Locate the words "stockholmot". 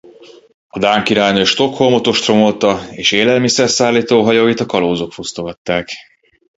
1.43-2.07